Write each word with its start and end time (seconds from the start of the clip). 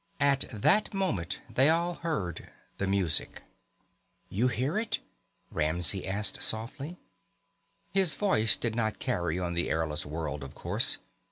At 0.19 0.45
that 0.51 0.95
moment 0.95 1.41
they 1.47 1.69
all 1.69 1.93
heard 1.93 2.49
the 2.79 2.87
music. 2.87 3.43
"You 4.29 4.47
hear 4.47 4.79
it?" 4.79 4.97
Ramsey 5.51 6.07
asked 6.07 6.41
softly. 6.41 6.97
His 7.93 8.15
voice 8.15 8.57
did 8.57 8.73
not 8.73 8.97
carry 8.97 9.37
on 9.37 9.53
the 9.53 9.69
airless 9.69 10.03
world, 10.03 10.43
of 10.43 10.55
course. 10.55 10.97